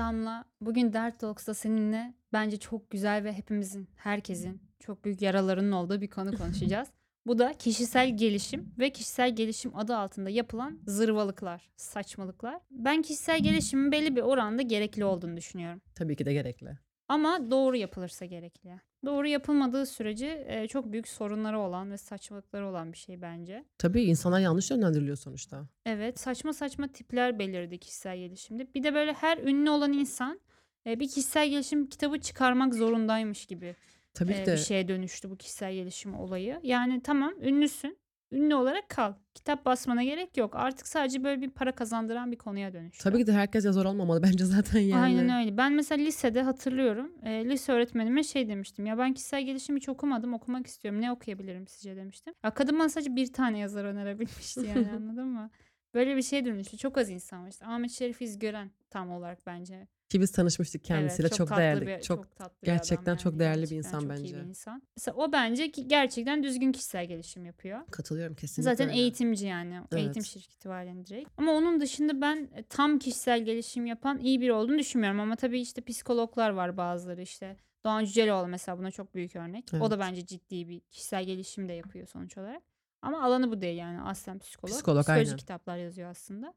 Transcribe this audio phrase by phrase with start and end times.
[0.00, 6.00] Damla, bugün Dert Talks'ta seninle bence çok güzel ve hepimizin, herkesin çok büyük yaralarının olduğu
[6.00, 6.88] bir konu konuşacağız.
[7.26, 12.60] Bu da kişisel gelişim ve kişisel gelişim adı altında yapılan zırvalıklar, saçmalıklar.
[12.70, 15.80] Ben kişisel gelişimin belli bir oranda gerekli olduğunu düşünüyorum.
[15.94, 16.78] Tabii ki de gerekli.
[17.10, 18.80] Ama doğru yapılırsa gerekli.
[19.04, 23.64] Doğru yapılmadığı sürece e, çok büyük sorunları olan ve saçmalıkları olan bir şey bence.
[23.78, 25.66] Tabii insanlar yanlış yönlendiriliyor sonuçta.
[25.86, 28.74] Evet saçma saçma tipler belirdi kişisel gelişimde.
[28.74, 30.40] Bir de böyle her ünlü olan insan
[30.86, 33.76] e, bir kişisel gelişim kitabı çıkarmak zorundaymış gibi
[34.14, 36.60] Tabii e, de bir şeye dönüştü bu kişisel gelişim olayı.
[36.62, 37.98] Yani tamam ünlüsün.
[38.32, 39.14] Ünlü olarak kal.
[39.34, 40.56] Kitap basmana gerek yok.
[40.56, 43.02] Artık sadece böyle bir para kazandıran bir konuya dönüştü.
[43.04, 45.02] tabii ki de herkes yazar olmamalı bence zaten yani.
[45.02, 45.56] Aynen öyle.
[45.56, 47.12] Ben mesela lisede hatırlıyorum.
[47.22, 48.86] E, lise öğretmenime şey demiştim.
[48.86, 50.34] Ya ben kişisel gelişim hiç okumadım.
[50.34, 51.00] Okumak istiyorum.
[51.00, 52.34] Ne okuyabilirim sizce demiştim.
[52.44, 55.50] Ya kadın bana sadece bir tane yazar önerebilmişti yani anladın mı?
[55.94, 56.76] Böyle bir şey dönüştü.
[56.76, 57.48] Çok az insan var.
[57.48, 59.86] İşte Ahmet Şerif İzgören tam olarak bence.
[60.10, 61.86] Ki biz tanışmıştık kendisiyle Evet, çok, tatlı değerli.
[61.86, 63.40] bir- çok, tatlı bir gerçekten adam çok yani.
[63.40, 64.36] değerli bir Gerçekten insan çok iyi bence.
[64.36, 64.82] bir insan.
[64.96, 67.80] Mesela o bence ki gerçekten düzgün kişisel gelişim yapıyor.
[67.90, 68.70] katılıyorum kesinlikle.
[68.70, 68.98] Zaten öyle.
[69.00, 69.74] eğitimci yani.
[69.74, 69.92] Evet.
[70.02, 71.30] Eğitim şirketi var yani direkt.
[71.36, 75.20] Ama onun dışında ben e, tam kişisel gelişim yapan iyi biri olduğunu düşünmüyorum.
[75.20, 77.56] Ama tabii işte psikologlar var bazıları işte.
[77.84, 79.64] Doğan Cüceloğlu mesela buna çok büyük örnek.
[79.80, 80.06] O da Evet.
[80.08, 82.62] bence ciddi bir kişisel gelişim de yapıyor sonuç olarak.
[83.02, 84.74] Ama alanı bu değil yani aslen psikolog.
[84.74, 85.36] Psikolog, Psikolojik aynen.
[85.36, 86.54] kitaplar yazıyor aslında.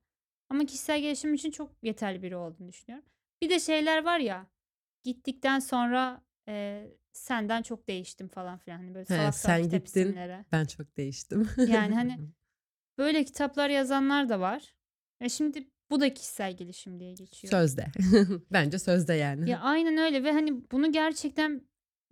[0.49, 3.05] Ama kişisel gelişim için çok yeterli biri olduğunu düşünüyorum.
[3.43, 4.47] Bir de şeyler var ya
[5.03, 8.77] gittikten sonra e, senden çok değiştim falan filan.
[8.77, 10.17] Hani böyle He, salak sen salak gittin.
[10.51, 11.49] Ben çok değiştim.
[11.57, 12.17] Yani hani
[12.97, 14.73] Böyle kitaplar yazanlar da var.
[15.21, 17.51] Ya şimdi bu da kişisel gelişim diye geçiyor.
[17.51, 17.87] sözde.
[18.51, 19.49] bence sözde yani.
[19.49, 21.67] Ya aynen öyle ve hani bunu gerçekten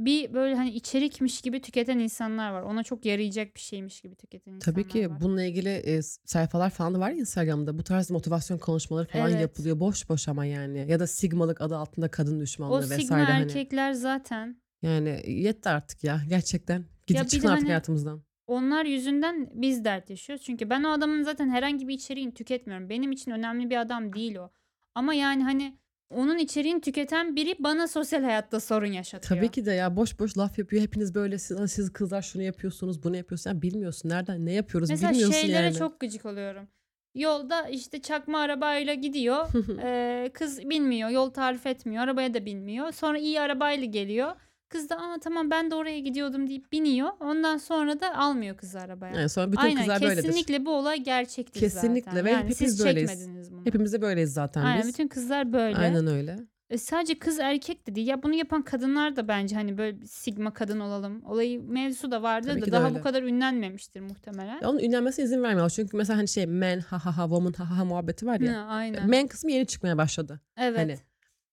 [0.06, 2.62] bir böyle hani içerikmiş gibi tüketen insanlar var.
[2.62, 5.22] Ona çok yarayacak bir şeymiş gibi tüketen insanlar Tabii ki var.
[5.22, 7.78] bununla ilgili e, sayfalar falan da var ya Instagram'da.
[7.78, 9.42] Bu tarz motivasyon konuşmaları falan Evet.
[9.42, 9.80] yapılıyor.
[9.80, 10.86] Boş boş ama yani.
[10.92, 13.02] Ya da sigmalık adı altında kadın düşmanlığı o vesaire.
[13.02, 13.42] sigma hani.
[13.44, 16.86] erkekler zaten Yani yetti artık ya gerçekten.
[17.08, 18.24] Gidip bir de çıkın artık hani- hayatımızdan.
[18.48, 20.46] onlar yüzünden biz dert yaşıyoruz.
[20.46, 22.90] Çünkü ben o adamın zaten herhangi bir içeriğini tüketmiyorum.
[22.90, 24.52] Benim için önemli bir adam değil o.
[24.96, 25.78] Ama yani hani
[26.12, 29.40] onun içeriğini tüketen biri bana sosyal hayatta sorun yaşatıyor.
[29.42, 30.82] Tabii ki de ya boş boş laf yapıyor.
[30.84, 33.56] Hepiniz böyle siz, siz kızlar şunu yapıyorsunuz, bunu yapıyorsunuz.
[33.56, 35.76] Ya bilmiyorsun nereden ne yapıyoruz Mesela bilmiyorsun şeylere yani.
[35.76, 36.68] çok gıcık oluyorum.
[37.16, 39.48] Yolda işte çakma arabayla gidiyor.
[39.84, 42.92] Ee, kız bilmiyor, yol tarif etmiyor, arabaya da binmiyor.
[42.92, 44.32] Sonra iyi arabayla geliyor.
[44.72, 47.09] Kız da aa tamam ben de oraya gidiyordum deyip biniyor.
[47.20, 49.16] Ondan sonra da almıyor kızı arabaya.
[49.16, 50.24] Yani sonra bütün Aynen kızlar böyledir.
[50.24, 52.26] kesinlikle bu olay gerçektir Kesinlikle zaten.
[52.26, 53.10] ve yani hepimiz siz böyleyiz.
[53.10, 53.66] çekmediniz bunu.
[53.66, 54.88] Hepimiz de böyleyiz zaten Aynen biz.
[54.88, 55.78] bütün kızlar böyle.
[55.78, 56.40] Aynen öyle.
[56.70, 58.08] E, sadece kız erkek de değil.
[58.08, 61.26] Ya bunu yapan kadınlar da bence hani böyle sigma kadın olalım.
[61.26, 63.00] Olayı mevzu da vardır Tabii da daha öyle.
[63.00, 64.60] bu kadar ünlenmemiştir muhtemelen.
[64.62, 65.70] Ya onun ünlenmesine izin vermiyor.
[65.70, 68.54] Çünkü mesela hani şey man ha ha ha woman ha ha ha muhabbeti var ya.
[68.54, 69.10] Ha, aynen.
[69.10, 70.42] Man kısmı yeni çıkmaya başladı.
[70.58, 70.80] evet.
[70.80, 70.98] Hani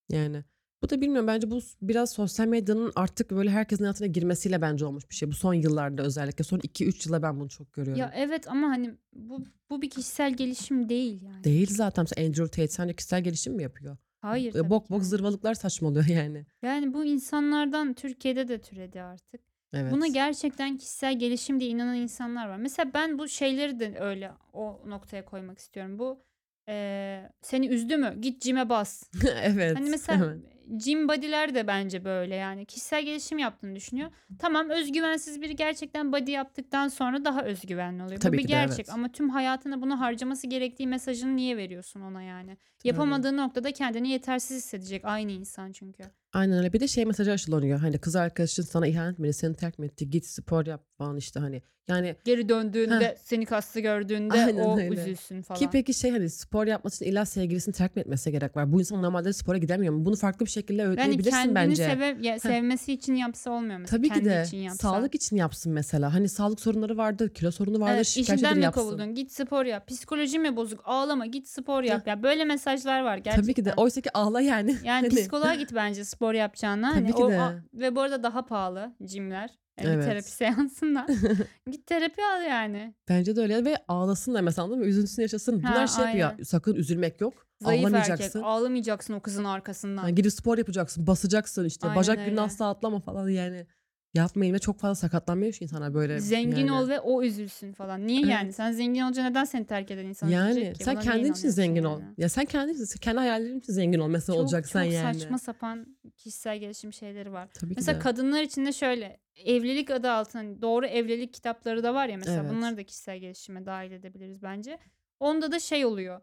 [0.09, 0.45] yani.
[0.83, 5.11] Bu da bilmiyorum bence bu biraz sosyal medyanın artık böyle herkesin hayatına girmesiyle bence olmuş
[5.11, 5.29] bir şey.
[5.29, 8.01] Bu son yıllarda özellikle son 2-3 yılda ben bunu çok görüyorum.
[8.01, 11.45] Ya evet ama hani bu bu bir kişisel gelişim değil yani.
[11.45, 12.03] Değil zaten.
[12.03, 13.97] Mesela Andrew Tate sence kişisel gelişim mi yapıyor?
[14.21, 14.51] Hayır.
[14.51, 16.47] E, tabii bok ki bok zırvalıklar saçmalıyor yani.
[16.63, 19.41] Yani bu insanlardan Türkiye'de de türedi artık.
[19.73, 19.93] Evet.
[19.93, 22.57] Buna gerçekten kişisel gelişim diye inanan insanlar var.
[22.57, 25.99] Mesela ben bu şeyleri de öyle o noktaya koymak istiyorum.
[25.99, 26.23] Bu
[26.69, 28.15] eee, seni üzdü mü?
[28.21, 29.03] Git cime bas.
[29.43, 29.77] evet.
[29.77, 30.58] Hani mesela Evet.
[30.77, 34.11] Gym body'ler de bence böyle yani kişisel gelişim yaptığını düşünüyor.
[34.39, 38.21] Tamam özgüvensiz biri gerçekten body yaptıktan sonra daha özgüvenli oluyor.
[38.21, 38.95] Tabii Bu bir gerçek evet.
[38.95, 42.57] ama tüm hayatını bunu harcaması gerektiği mesajını niye veriyorsun ona yani?
[42.85, 46.03] Yapamadığı noktada kendini yetersiz hissedecek aynı insan çünkü.
[46.33, 46.73] Aynen öyle.
[46.73, 47.79] Bir de şey mesajı aşılanıyor.
[47.79, 51.41] Hani kız arkadaşın sana ihanet etmedi, seni terk mi etti, git spor yap falan işte
[51.41, 51.63] hani.
[51.89, 55.01] Yani Geri döndüğünde seni kaslı gördüğünde Aynen o öyle.
[55.01, 55.59] üzülsün falan.
[55.61, 58.73] ki peki şey hani spor yapması için illa sevgilisini terk mi etmesi gerek var?
[58.73, 60.05] Bu insan normalde spora gidemiyor mu?
[60.05, 61.85] Bunu farklı bir şekilde yani öğütleyebilirsin kendini bence.
[61.85, 63.97] seve, ya, sevmesi için yapsa olmuyor mesela.
[63.99, 64.79] Tabii ki de için yapsa.
[64.89, 66.15] sağlık için yapsın mesela.
[66.15, 68.81] Hani sağlık sorunları vardır, kilo sorunu vardır, Evet, şikayet işinden mi yapsın.
[68.81, 69.15] kovuldun?
[69.15, 69.89] Git spor yap.
[69.89, 70.81] Psikoloji mi bozuk?
[70.85, 72.07] Ağlama git spor yap.
[72.07, 73.43] Ya böyle mesajlar var gerçekten.
[73.43, 73.73] Tabii ki de.
[73.77, 74.71] Oysa ki ağla yani.
[74.85, 76.91] Yani Hani- psikoloğa git bence spor yapacağına.
[76.93, 77.41] Tabii Hani ki o- de.
[77.41, 79.51] a- ve bu arada daha pahalı jimler.
[79.79, 79.99] Yani Evet.
[79.99, 81.09] Bir terapi seansından.
[81.71, 82.95] git terapi al yani.
[83.09, 84.87] Bence de öyle ve ağlasın da mesela anladın mı?
[84.87, 85.59] Üzüntüsünü yaşasın.
[85.63, 86.31] Bunlar Ha, şey yapıyor.
[86.31, 86.43] aynen.
[86.43, 87.47] Sakın üzülmek yok.
[87.63, 87.95] Zayıf erkek.
[87.97, 88.43] Ağlamayacaksın.
[88.43, 90.03] Ağlamayacaksın o kızın arkasından.
[90.03, 91.07] Yani gidip spor yapacaksın.
[91.07, 91.87] Basacaksın işte.
[91.89, 93.67] Aynen Bacak günü asla atlama falan yani.
[94.15, 96.21] Yapmayın ve çok fazla sakatlanmıyor şu insanlar böyle.
[96.21, 96.73] Zengin yani.
[96.73, 98.07] ol ve o üzülsün falan.
[98.07, 98.31] Niye Evet.
[98.31, 98.53] yani?
[98.53, 100.85] Sen zengin olunca neden seni terk eden insan Yani ki?
[100.85, 102.01] sen Buna kendin için zengin ol.
[102.01, 102.15] yani?
[102.19, 105.19] Ya sen kendin için, kendi hayallerin için zengin ol mesela Çok, olacaksan çok yani.
[105.21, 107.49] saçma sapan kişisel gelişim şeyleri var.
[107.55, 111.95] Tabii ki Mesela kadınlar için de şöyle evlilik adı altında hani doğru evlilik kitapları da
[111.95, 112.51] var ya mesela Evet.
[112.53, 114.79] bunları da kişisel gelişime dahil edebiliriz bence.
[115.21, 116.21] Onda da şey oluyor.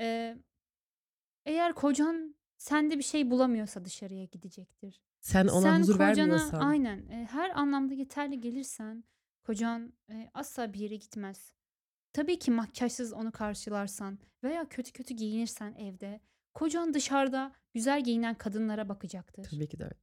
[0.00, 0.36] Ee,
[1.46, 5.00] eğer kocan sende bir şey bulamıyorsa dışarıya gidecektir.
[5.20, 6.60] Sen ona Sen huzur kocana vermiyorsan.
[6.60, 9.04] aynen e, her anlamda yeterli gelirsen
[9.44, 11.52] kocan e, asla bir yere gitmez.
[12.12, 16.20] Tabii ki makyajsız onu karşılarsan veya kötü kötü giyinirsen evde
[16.54, 19.44] kocan dışarıda güzel giyinen kadınlara bakacaktır.
[19.50, 19.94] Tabii ki de öyle.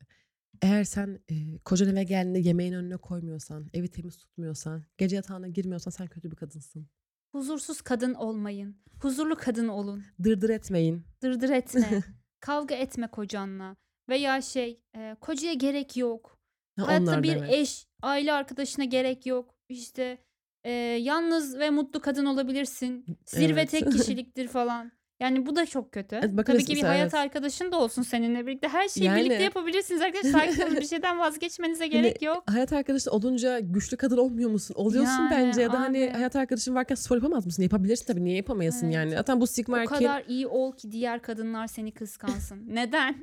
[0.62, 5.92] Eğer sen e, kocan eve geldiğinde yemeğin önüne koymuyorsan, evi temiz tutmuyorsan, gece yatağına girmiyorsan
[5.92, 6.88] sen kötü bir kadınsın.
[7.32, 8.78] Huzursuz kadın olmayın.
[9.02, 10.04] Huzurlu kadın olun.
[10.24, 11.04] Dırdır etmeyin.
[11.22, 12.04] Dırdır etme.
[12.40, 13.76] Kavga etme kocanla.
[14.10, 16.38] Veya şey e, kocaya gerek yok.
[16.80, 17.54] Ha, Hayatta onlar bir evet.
[17.54, 19.56] eş, aile arkadaşına gerek yok.
[19.70, 20.18] İşte
[20.64, 20.72] e,
[21.02, 23.06] yalnız ve mutlu kadın olabilirsin.
[23.26, 23.72] Zirve Evet.
[23.72, 24.92] tek kişiliktir falan.
[25.20, 26.16] Yani bu da çok kötü.
[26.16, 27.14] Evet, Tabii ki bir mesela, hayat evet.
[27.14, 28.68] arkadaşın da olsun seninle birlikte.
[28.68, 30.32] Her şeyi Yani- birlikte yapabilirsiniz arkadaşlar.
[30.48, 30.76] Sakin olun.
[30.78, 32.44] Bir şeyden vazgeçmenize gerek yok.
[32.50, 34.76] Hayat arkadaşın olunca güçlü kadın olmuyor musun?
[34.78, 36.10] Oluyorsun Yani, bence ya da hani abi.
[36.14, 37.64] hayat arkadaşın varken spor yapamaz mısın?
[37.64, 38.24] Yapabilirsin tabii.
[38.24, 38.96] Niye yapamayasın Evet.
[38.96, 39.12] yani?
[39.12, 42.64] Zaten bu sigma O erkeğin kadar iyi ol ki diğer kadınlar seni kıskansın.
[42.68, 43.16] Neden?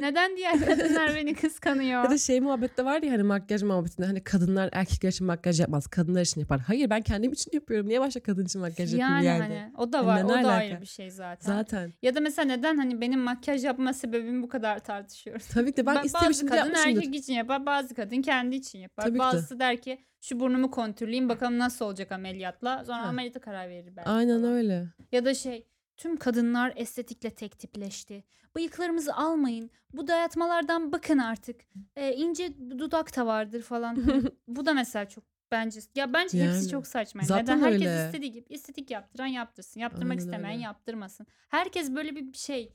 [0.00, 2.04] Neden diğer kadınlar beni kıskanıyor?
[2.04, 5.86] Ya da şey muhabbette var ya hani makyaj muhabbetinde hani kadınlar erkekler için makyaj yapmaz.
[5.86, 6.60] Kadınlar için yapar.
[6.60, 7.88] Hayır ben kendim için yapıyorum.
[7.88, 9.42] Niye başka kadın için makyaj yapayım yani, yani?
[9.42, 10.20] hani o da Yani var.
[10.20, 10.48] ne o da alaka?
[10.50, 11.46] ayrı bir şey zaten.
[11.52, 11.92] Zaten.
[12.02, 15.46] Ya da mesela neden hani benim makyaj yapma sebebimi bu kadar tartışıyoruz.
[15.46, 18.78] Tabii ki de ben bazı istemişim de kadın erkek için yapar, bazı kadın kendi için
[18.78, 19.02] yapar.
[19.02, 19.18] Tabii ki de.
[19.18, 22.84] Bazısı der ki şu burnumu kontürleyeyim bakalım nasıl olacak ameliyatla.
[22.84, 23.06] Sonra Ha.
[23.08, 24.08] ameliyata karar verir belki.
[24.10, 24.86] Aynen öyle.
[25.12, 28.24] Ya da şey tüm kadınlar estetikle tek tipleşti.
[28.56, 29.70] Bıyıklarımızı almayın.
[29.92, 31.60] Bu dayatmalardan bakın artık.
[31.96, 33.94] Ee, ince dudak da vardır falan.
[33.96, 36.68] Hani bu da mesela çok bence ya bence hepsi Yani.
[36.68, 37.22] çok saçma.
[37.22, 38.06] Zaten Neden herkes öyle.
[38.06, 39.80] istediği gibi estetik yaptıran yaptırsın.
[39.80, 40.64] Yaptırmak Aynen istemeyen öyle.
[40.64, 41.26] yaptırmasın.
[41.48, 42.72] Herkes böyle bir şey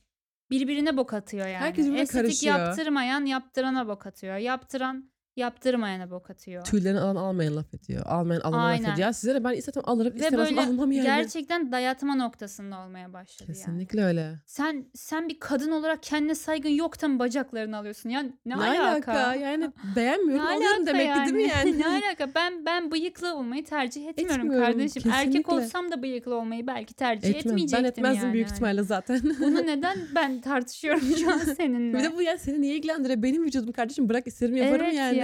[0.51, 1.57] birbirine bok atıyor yani.
[1.57, 2.59] Herkes birbirine estetik karışıyor.
[2.59, 4.37] yaptırmayan yaptırana bok atıyor.
[4.37, 6.65] Yaptıran yaptırmayana bok atıyor.
[6.65, 8.01] Tüylerini alan almayan laf ediyor.
[8.05, 8.83] Almayan alana laf Aynen.
[8.83, 8.97] ediyor.
[8.97, 11.03] Ya size ne ben istedim alırım Ve istemezsem böyle almam yani.
[11.05, 13.57] gerçekten dayatma noktasında olmaya başladı yani.
[13.57, 14.33] Kesinlikle öyle.
[14.45, 18.09] Sen sen bir kadın olarak kendine saygın yok da mı bacaklarını alıyorsun?
[18.09, 18.83] Ya ne, Ne, alaka?
[19.11, 19.35] alaka?
[19.35, 21.77] Yani beğenmiyorum Ne alıyorum demek ki değil mi yani?
[21.79, 22.29] ne alaka?
[22.35, 25.03] Ben ben bıyıklı olmayı tercih etmiyorum, Etmiyorum, kardeşim.
[25.11, 25.53] Erkek kesinlikle.
[25.53, 27.39] olsam da bıyıklı olmayı belki tercih Etmem.
[27.53, 28.33] etmeyecektim Ben etmezdim yani.
[28.33, 29.21] büyük ihtimalle zaten.
[29.39, 31.97] Bunu neden ben tartışıyorum şu an seninle?
[31.97, 33.23] bir de bu ya seni niye ilgilendiriyor?
[33.23, 35.17] Benim vücudum kardeşim bırak isterim yaparım evet yani.
[35.17, 35.20] ya.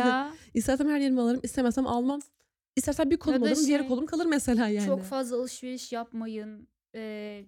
[0.53, 2.19] İstersem her yerimi alırım istemezsem almam.
[2.75, 4.85] İstersen bir kolum da alırım diğer şey, kolum kalır mesela yani.
[4.85, 6.67] Çok fazla alışveriş yapmayın.
[6.95, 7.45] Ee,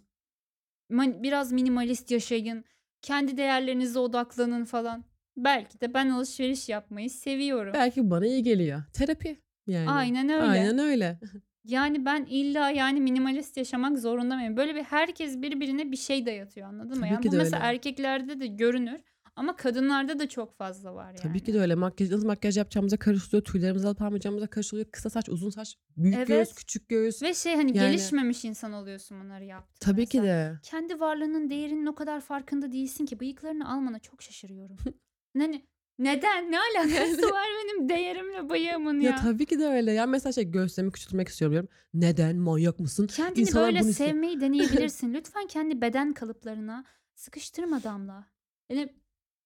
[0.90, 2.64] man- biraz minimalist yaşayın.
[3.02, 5.04] Kendi değerlerinize odaklanın falan.
[5.38, 7.74] Belki de ben alışveriş yapmayı seviyorum.
[7.74, 8.84] Belki bana iyi geliyor.
[8.94, 9.90] Terapi yani.
[9.90, 10.44] Aynen öyle.
[10.44, 11.20] Aynen öyle.
[11.64, 14.58] Yani ben illa yani minimalist yaşamak zorunda mıyım?
[14.58, 16.96] Böyle bir herkes birbirine bir şey dayatıyor anladın mı?
[16.96, 17.70] Tabii Yani ki bu de mesela öyle.
[17.70, 19.02] erkeklerde de görünür
[19.40, 21.18] ama kadınlarda da çok fazla var yani.
[21.18, 21.76] Tabii ki de öyle.
[21.76, 23.44] Makyaj, nasıl makyaj yapacağımıza karıştırıyor.
[23.44, 24.92] Tüylerimizi alıp almayacağımıza karıştırıyor.
[24.92, 26.28] Kısa saç, uzun saç, büyük Evet.
[26.28, 27.22] göğüs, küçük göğüs.
[27.24, 29.92] Ve şey hani Yani- gelişmemiş insan oluyorsun bunları yaptığında.
[29.92, 30.60] Tabii ki de.
[30.64, 34.78] Kendi varlığının değerinin o kadar farkında değilsin ki bıyıklarını almana çok şaşırıyorum.
[35.38, 35.66] hani
[36.00, 36.52] neden?
[36.52, 39.10] Ne alakası var benim değerimle bıyığımın ya?
[39.10, 39.92] Ya tabii ki de öyle.
[39.92, 41.70] Ya mesela şey göğslerimi küçültmek istiyorum diyorum.
[41.94, 42.36] Neden?
[42.36, 43.08] Manyak mısın?
[43.08, 45.14] Kendini İnsanlar böyle sevmeyi deneyebilirsin.
[45.14, 46.86] Lütfen kendi beden kalıplarına
[47.16, 48.26] sıkıştırma Damla.
[48.70, 48.94] Yani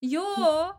[0.03, 0.23] yo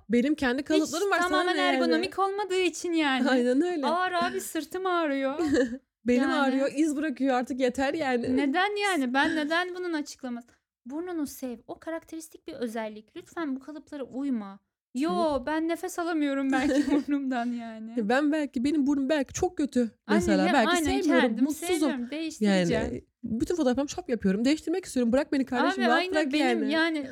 [0.09, 1.19] Benim kendi kalıplarım hiç var.
[1.19, 1.77] sana tamamen yani?
[1.77, 3.29] ergonomik olmadığı için yani.
[3.29, 3.87] Aynen öyle.
[3.87, 5.39] Ağır abi sırtım ağrıyor.
[6.07, 6.35] Benim yani.
[6.35, 8.37] ağrıyor, iz bırakıyor artık yeter yani.
[8.37, 9.15] neden yani?
[9.15, 10.49] Ben neden bunun açıklaması?
[10.87, 11.59] Burnunu sev.
[11.67, 13.17] O karakteristik bir özellik.
[13.17, 14.59] Lütfen bu kalıplara uyma.
[14.95, 18.09] Yo ben nefes alamıyorum belki burnumdan yani.
[18.09, 20.43] Ben belki benim burnum belki çok kötü mesela.
[20.43, 21.77] Aynen, belki aynen, sevmiyorum, kendim mutsuzum.
[21.79, 22.11] sevmiyorum.
[22.11, 22.85] Değiştireceğim.
[22.85, 24.45] Yani bütün fotoğraflarımı şop yapıyorum.
[24.45, 25.13] Değiştirmek istiyorum.
[25.13, 25.83] Bırak beni kardeşim.
[25.83, 26.73] Abi rahat aynen bırak benim yani.
[26.73, 27.09] yani.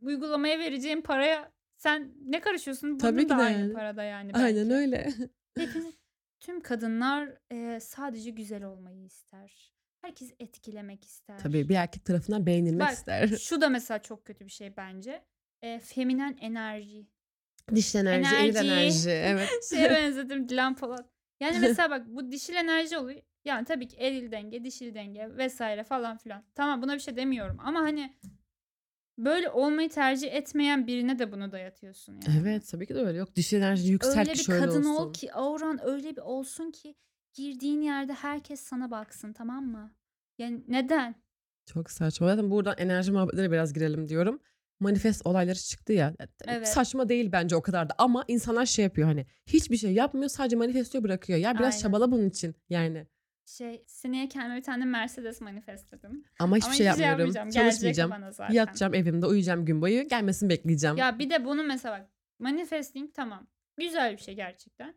[0.00, 2.98] uygulamaya vereceğim paraya sen ne karışıyorsun?
[2.98, 4.74] Tabii Bunun ki da de aynı parada yani Aynen belki.
[4.74, 5.12] öyle.
[5.58, 5.94] Hepiniz,
[6.40, 9.72] tüm kadınlar e, sadece güzel olmayı ister.
[10.02, 11.38] Herkes etkilemek ister.
[11.38, 13.28] Tabii bir erkek tarafından beğenilmek Bak, ister.
[13.28, 15.24] Şu da mesela çok kötü bir şey bence.
[15.62, 17.06] E, feminen enerji.
[17.74, 18.58] Dişli enerji, Enerji.
[18.58, 19.10] enerji.
[19.10, 19.48] Evet.
[19.70, 21.10] Şeye benzedim Dilan Polat.
[21.40, 23.20] Yani mesela bak bu dişil enerji oluyor.
[23.44, 26.44] Yani tabii ki eril denge, dişil denge vesaire falan filan.
[26.54, 28.16] Tamam buna bir şey demiyorum ama hani
[29.18, 32.38] böyle olmayı tercih etmeyen birine de bunu dayatıyorsun yani.
[32.40, 33.18] Evet tabii ki de öyle.
[33.18, 34.90] Yok dişli enerji yükselt Öyle bir şöyle kadın olsun.
[34.90, 36.94] ol ki auran öyle bir olsun ki
[37.34, 39.94] girdiğin yerde herkes sana baksın tamam mı?
[40.38, 41.14] Yani neden?
[41.66, 42.26] Çok saçma.
[42.26, 44.40] Zaten buradan enerji muhabbetlere biraz girelim diyorum.
[44.80, 46.14] Manifest olayları çıktı ya.
[46.16, 46.68] Tabii Evet.
[46.68, 47.94] Saçma değil bence o kadar da.
[47.98, 49.26] Ama insanlar şey yapıyor hani.
[49.46, 51.38] Hiçbir şey yapmıyor sadece manifestoyu bırakıyor.
[51.38, 51.82] Ya biraz Aynen.
[51.82, 53.06] çabala bunun için yani.
[53.46, 56.24] Şey seneye kendime bir tane Mercedes manifestledim.
[56.38, 57.50] Ama hiçbir Ama şey şey yapmıyorum.
[57.50, 58.10] Çalışmayacağım.
[58.10, 58.54] bana zaten.
[58.54, 60.08] Yatacağım evimde uyuyacağım gün boyu.
[60.08, 60.96] Gelmesini bekleyeceğim.
[60.96, 63.46] Ya bir de bunu mesela bak manifesting tamam.
[63.78, 64.94] Güzel bir şey gerçekten.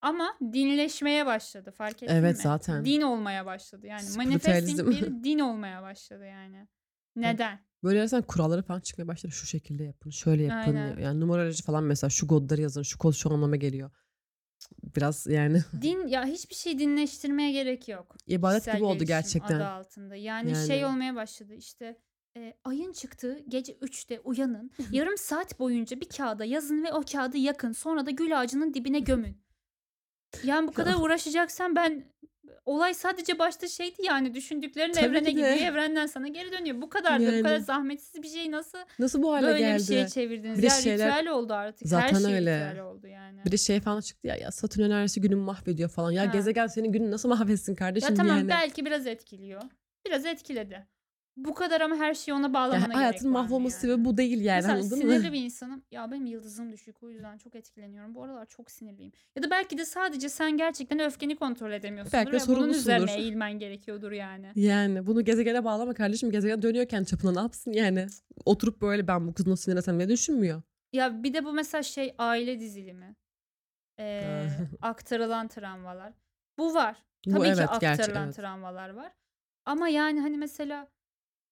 [0.00, 2.42] Ama dinleşmeye başladı fark ettin Evet, mi?
[2.42, 2.84] zaten.
[2.84, 4.02] Din olmaya başladı yani.
[4.16, 6.68] Manifesting bir din olmaya başladı yani.
[7.16, 7.58] Neden?
[7.84, 9.32] Böyle yersen kuralları falan çıkmaya başladı.
[9.32, 10.76] Şu şekilde yapın, şöyle yapın.
[10.76, 10.98] Aynen.
[10.98, 13.90] Yani numaroloji falan mesela şu kodları yazın, şu kod şu anlama geliyor.
[14.96, 18.16] Biraz yani Din ya hiçbir şey dinleştirmeye gerek yok.
[18.26, 19.56] ibadet Kişisel gibi oldu gerçekten.
[19.56, 20.16] Adı altında.
[20.16, 20.66] Yani, Yani.
[20.66, 21.96] şey olmaya başladı işte
[22.36, 24.70] e, ayın çıktığı gece 3'te uyanın.
[24.90, 27.72] yarım saat boyunca bir kağıda yazın ve o kağıdı yakın.
[27.72, 29.43] Sonra da gül ağacının dibine gömün.
[30.44, 32.04] Yani bu kadar uğraşacaksan ben
[32.66, 35.30] olay sadece başta şeydi yani düşündüklerin Tabii evrene de.
[35.30, 36.82] gidiyor evrenden sana geri dönüyor.
[36.82, 37.42] Bu kadar da bu Yani.
[37.42, 39.78] kadar zahmetsiz bir şey nasıl Nasıl bu hale böyle geldi?
[39.82, 40.58] bir şeye çevirdiniz?
[40.58, 41.84] Bir ya şeyler- ritüel oldu artık.
[41.84, 42.68] Her Zaten şey öyle.
[42.70, 43.40] ritüel oldu yani.
[43.46, 46.10] Bir de şey falan çıktı ya, ya Satürn enerjisi günümü mahvediyor falan.
[46.10, 46.26] Ya Ha.
[46.26, 48.48] gezegen senin gününü nasıl mahvetsin kardeşim Ya tamam yani.
[48.48, 49.62] belki biraz etkiliyor.
[50.06, 50.86] Biraz etkiledi.
[51.36, 53.92] Bu kadar ama her şeyi ona bağlamana gerek hayatın mahvolması yani?
[53.92, 55.32] sebebi bu değil yani Mesela anladın sinirli mı?
[55.32, 55.82] bir insanım.
[55.90, 58.14] Ya benim yıldızım düşük o yüzden çok etkileniyorum.
[58.14, 59.12] Bu aralar çok sinirliyim.
[59.36, 63.14] Ya da belki de sadece sen gerçekten öfkeni kontrol edemiyorsundur Belki de ve bunun üzerine
[63.14, 64.52] eğilmen gerekiyordur yani.
[64.54, 66.30] Yani bunu gezegene bağlama kardeşim.
[66.30, 68.06] Gezegen dönüyorken çapına ne yapsın yani?
[68.44, 70.62] Oturup böyle ben bu kızı nasıl sinirlesem diye düşünmüyor.
[70.92, 73.16] Ya bir de bu mesela şey aile dizilimi.
[73.98, 74.46] Ee,
[74.82, 76.12] aktarılan travmalar.
[76.58, 76.96] Bu var.
[77.26, 78.36] Bu Tabii ki evet, gerçi, aktarılan evet.
[78.36, 79.12] travmalar var.
[79.64, 80.88] Ama yani hani mesela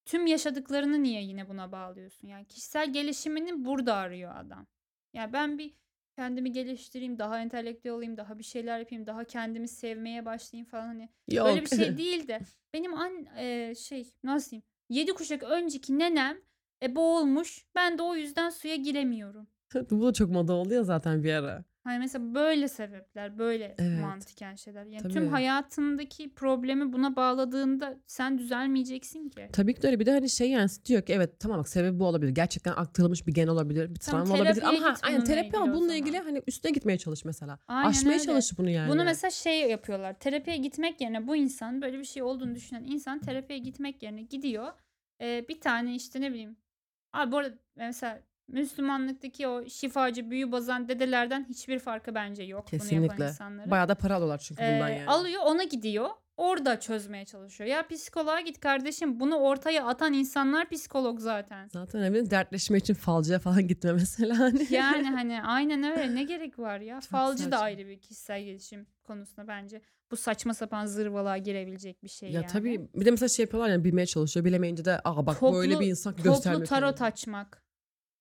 [0.05, 2.29] tüm yaşadıklarını niye yine buna bağlıyorsun?
[2.29, 4.67] Yani kişisel gelişimini burada arıyor adam.
[5.13, 5.75] Yani ben bir
[6.17, 11.09] kendimi geliştireyim, daha entelektüel olayım, daha bir şeyler yapayım, daha kendimi sevmeye başlayayım falan hani.
[11.31, 11.47] Yok.
[11.47, 12.41] Öyle bir şey değil de
[12.75, 14.65] benim an e, şey nasıl diyeyim?
[14.89, 16.39] Yedi kuşak önceki nenem
[16.83, 17.67] e, boğulmuş.
[17.75, 19.47] Ben de o yüzden suya giremiyorum.
[19.91, 21.65] bu da çok moda oldu ya zaten bir ara.
[21.85, 24.01] Hani mesela böyle sebepler, böyle Evet.
[24.01, 24.85] mantıken şeyler.
[24.87, 25.13] Yani Tabii.
[25.13, 29.49] tüm hayatındaki problemi buna bağladığında sen düzelmeyeceksin ki.
[29.53, 30.01] Tabii ki de öyle.
[30.01, 32.31] Bir de hani şey yani diyor ki evet tamam bak sebebi bu olabilir.
[32.31, 33.91] Gerçekten aktarılmış bir gen olabilir.
[33.95, 34.63] Bir Tamam, travma olabilir.
[34.63, 37.59] Ama ha, aynen terapi o bununla ilgili hani üstüne gitmeye çalış mesela.
[37.69, 38.25] Aynen Aşmaya öyle.
[38.25, 38.91] çalış bunu yani.
[38.93, 40.19] Bunu mesela şey yapıyorlar.
[40.19, 44.73] Terapiye gitmek yerine bu insan böyle bir şey olduğunu düşünen insan terapiye gitmek yerine gidiyor.
[45.21, 46.57] Ee, bir tane işte ne bileyim.
[47.13, 52.67] Abi bu arada mesela Müslümanlıktaki o şifacı büyü bozan dedelerden hiçbir farkı bence yok.
[52.73, 53.25] Bunu yapan Kesinlikle.
[53.29, 53.71] insanların.
[53.71, 55.07] Bayağı da para alıyorlar çünkü bundan Ee, yani.
[55.07, 56.09] Alıyor ona gidiyor.
[56.37, 57.71] Orada çözmeye çalışıyor.
[57.71, 59.21] Ya psikoloğa git kardeşim.
[59.21, 61.69] Bunu ortaya atan insanlar psikolog zaten.
[61.73, 64.39] Zaten önemli dertleşme için falcıya falan gitme mesela.
[64.39, 64.67] Hani.
[64.71, 67.01] Yani hani aynen öyle ne gerek var ya.
[67.01, 67.59] Falcı da saçma.
[67.65, 69.81] ayrı bir kişisel gelişim konusunda bence.
[70.11, 72.47] Bu saçma sapan zırvalığa girebilecek bir şey Ya yani.
[72.53, 74.45] tabii bir de mesela şey yapıyorlar yani bilmeye çalışıyor.
[74.47, 76.67] Bilemeyince de aa bak böyle bir insan Toplu göstermiyor.
[76.67, 77.07] tarot kendini.
[77.13, 77.63] açmak.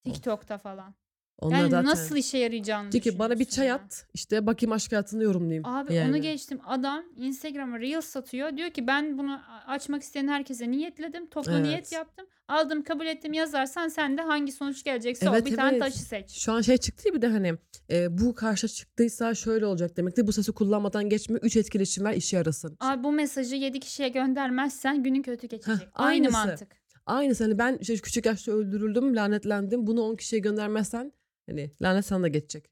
[0.03, 0.95] TikTok'ta falan.
[1.41, 1.85] Onlar yani zaten.
[1.85, 3.75] nasıl işe yarayacağını ki bana bir çay ya.
[3.75, 5.65] at işte bakayım aşk hayatını yorumlayayım.
[5.65, 6.09] Abi yani.
[6.09, 6.59] onu geçtim.
[6.65, 8.57] Adam Instagram'a Reels satıyor.
[8.57, 11.29] Diyor ki ben bunu açmak isteyen herkese niyetledim.
[11.29, 11.65] Toplu Evet.
[11.65, 12.25] niyet yaptım.
[12.47, 15.81] Aldım kabul ettim yazarsan sen de hangi sonuç gelecekse Evet, o bir tane evet.
[15.81, 16.31] taşı seç.
[16.31, 17.53] Şu an şey çıktı ya bir de hani
[17.91, 20.27] e, bu karşı çıktıysa şöyle olacak demektir.
[20.27, 21.39] Bu sesi kullanmadan geçme.
[21.41, 22.77] Üç etkileşim ver işe yarasın.
[22.79, 25.81] Abi bu mesajı 7 kişiye göndermezsen günün kötü geçecek.
[25.81, 26.80] Heh, Aynı mantık.
[27.05, 29.87] Aynısı hani ben işte küçük yaşta öldürüldüm, lanetlendim.
[29.87, 31.11] Bunu 10 kişiye göndermezsen
[31.49, 32.71] hani lanet sana da geçecek.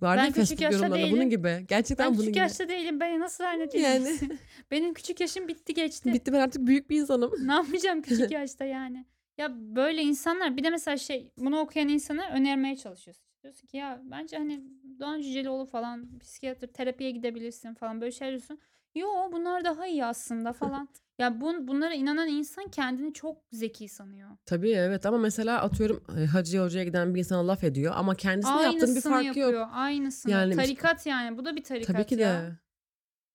[0.00, 1.16] Var Ben küçük yaşta yorumlarında değilim.
[1.16, 1.64] bunun gibi.
[1.68, 2.42] Gerçekten Ben bunun küçük gibi.
[2.42, 3.00] yaşta değilim.
[3.00, 4.14] Beni nasıl lanet Yani.
[4.70, 6.12] Benim küçük yaşım bitti geçti.
[6.12, 7.32] Bitti ben artık büyük bir insanım.
[7.46, 9.06] ne yapacağım küçük yaşta yani?
[9.38, 13.24] Ya böyle insanlar bir de mesela şey bunu okuyan insana önermeye çalışıyorsun.
[13.42, 14.64] Diyorsun ki ya bence hani
[15.00, 18.58] Doğan Cüceloğlu falan psikiyatr terapiye gidebilirsin falan böyle şeyler diyorsun.
[18.94, 20.88] Yo bunlar daha iyi aslında falan.
[21.18, 24.30] ya bun, bunlara inanan insan kendini çok zeki sanıyor.
[24.46, 28.62] Tabii evet ama mesela atıyorum e, hacı hocaya giden bir insana laf ediyor ama kendisine
[28.62, 29.52] yaptığın bir Aynısını farkı yapıyor.
[29.52, 29.68] yok.
[29.72, 30.32] Aynısını.
[30.32, 31.38] Yani- tarikat yani.
[31.38, 32.22] Bu da bir tarikat Tabii ki de.
[32.22, 32.58] ya.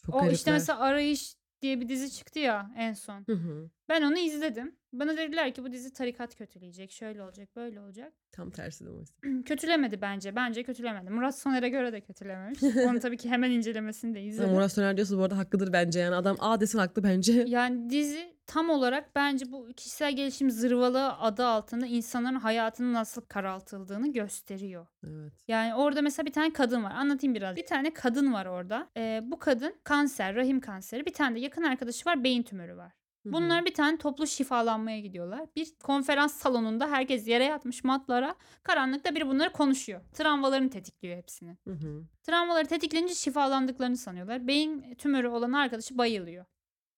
[0.06, 0.54] Çok O işte garipler.
[0.54, 1.36] mesela Arayış
[1.66, 3.24] diye bir dizi çıktı ya en son.
[3.26, 3.70] Hı hı.
[3.90, 4.76] Ben onu izledim.
[4.94, 6.92] Bana dediler ki bu dizi tarikat kötüleyecek.
[6.92, 8.14] Şöyle olacak, böyle olacak.
[8.32, 9.04] Tam tersi de o.
[9.46, 10.36] kötülemedi bence.
[10.36, 11.10] Bence kötülemedi.
[11.10, 12.64] Murat Soner'e göre de kötülememiş.
[12.90, 14.54] Onu tabii ki hemen incelemesini de Ama izledim.
[14.54, 17.46] Murat Söner diyorsa bu arada haklıdır bence yani adam A desin haklı bence.
[17.48, 24.12] Yani dizi tam olarak bence bu kişisel gelişim zırvalığı adı altında insanların hayatının nasıl karaltıldığını
[24.12, 24.88] gösteriyor.
[25.08, 25.34] Evet.
[25.48, 26.92] Yani orada mesela bir tane kadın var.
[26.92, 27.56] Anlatayım biraz.
[27.56, 28.90] Bir tane kadın var orada.
[28.98, 31.06] Ee, bu kadın kanser, rahim kanseri.
[31.06, 32.94] Bir tane de yakın arkadaşı var, beyin tümörü var.
[33.26, 35.42] Bunlar bir tane toplu şifalanmaya gidiyorlar.
[35.56, 38.36] Bir konferans salonunda herkes yere yatmış matlara.
[38.64, 40.02] Karanlıkta biri bunları konuşuyor.
[40.14, 41.58] Travmalarını tetikliyor hepsini.
[41.68, 42.04] Hı hı.
[42.24, 44.48] Travmaları tetiklenince şifalandıklarını sanıyorlar.
[44.48, 46.46] Beyin tümörü olan arkadaşı bayılıyor.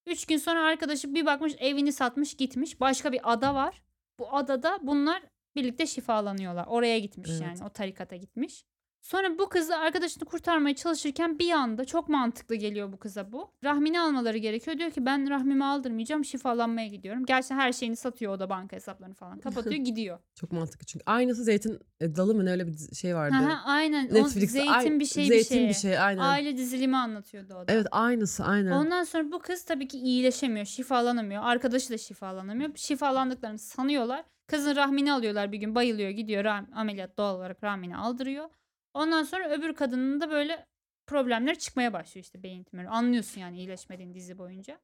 [0.08, 2.80] Üç gün sonra arkadaşı bir bakmış evini satmış gitmiş.
[2.80, 3.82] Başka bir ada var.
[4.20, 5.24] Bu adada bunlar
[5.56, 6.66] birlikte şifalanıyorlar.
[6.68, 7.42] Oraya gitmiş Evet.
[7.42, 8.66] yani o tarikata gitmiş.
[9.08, 13.52] Sonra bu kızı arkadaşını kurtarmaya çalışırken bir anda çok mantıklı geliyor bu kıza bu.
[13.64, 14.78] Rahmini almaları gerekiyor.
[14.78, 17.26] Diyor ki ben rahmimi aldırmayacağım şifalanmaya gidiyorum.
[17.26, 20.20] Gerçi her şeyini satıyor o da banka hesaplarını falan kapatıyor gidiyor.
[20.36, 21.04] Çok mantıklı çünkü.
[21.06, 23.36] Aynısı zeytin e, dalı mı ne öyle bir şey vardı.
[23.36, 25.82] Ha, ha, aynen Netflix'te zeytin ay- bir şey zeytin bir bir şey.
[25.92, 26.22] şey aynen.
[26.22, 27.74] Aile dizilimi anlatıyordu o da.
[27.74, 28.72] Evet aynısı aynen.
[28.72, 31.44] Ondan sonra bu kız tabii ki iyileşemiyor, şifalanamıyor.
[31.44, 32.70] Arkadaşı da şifalanamıyor.
[32.76, 34.24] Şifalandıklarını sanıyorlar.
[34.48, 38.50] Kızın rahmini alıyorlar bir gün bayılıyor gidiyor rah- ameliyat doğal olarak rahmini aldırıyor.
[38.94, 40.66] Ondan sonra öbür kadının da böyle
[41.08, 42.88] problemler çıkmaya başlıyor işte beyin tümörü.
[42.88, 44.80] Anlıyorsun yani iyileşmediğin dizi boyunca.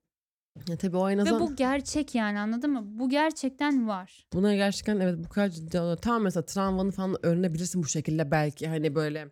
[0.67, 2.81] Ya tabii o en Ve azından bu gerçek yani anladın mı?
[2.85, 4.27] Bu gerçekten var.
[4.33, 5.97] buna gerçekten evet bu kadar ciddi oluyor.
[5.97, 9.27] Tamam mesela travmanı falan öğrenebilirsin bu şekilde belki hani böyle